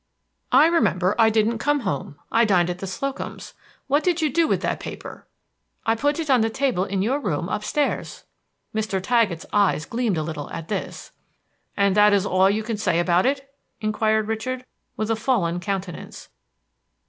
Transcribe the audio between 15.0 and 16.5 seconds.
a fallen countenance.